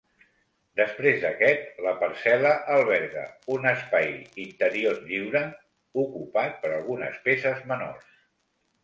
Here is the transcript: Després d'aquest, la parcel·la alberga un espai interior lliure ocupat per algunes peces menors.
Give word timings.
Després 0.79 1.17
d'aquest, 1.23 1.67
la 1.87 1.91
parcel·la 1.99 2.53
alberga 2.75 3.25
un 3.57 3.67
espai 3.73 4.09
interior 4.45 4.97
lliure 5.11 5.43
ocupat 6.05 6.57
per 6.65 6.73
algunes 6.79 7.21
peces 7.29 7.61
menors. 7.75 8.11